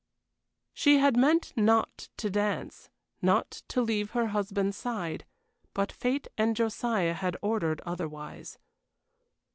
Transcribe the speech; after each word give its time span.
She 0.73 0.97
had 0.97 1.15
meant 1.15 1.53
not 1.55 2.09
to 2.17 2.31
dance 2.31 2.89
not 3.21 3.51
to 3.67 3.83
leave 3.83 4.09
her 4.17 4.29
husband's 4.29 4.75
side; 4.75 5.27
but 5.75 5.91
fate 5.91 6.27
and 6.39 6.55
Josiah 6.55 7.13
had 7.13 7.37
ordered 7.43 7.81
otherwise. 7.85 8.57